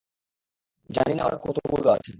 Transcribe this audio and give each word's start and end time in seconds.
জানি 0.89 1.13
না 1.15 1.23
ওরা 1.25 1.37
কতগুলো 1.37 1.87
আছে। 1.91 2.09